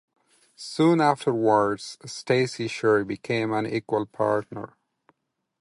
[0.55, 4.75] Soon afterwards, Stacey Sher became an equal partner.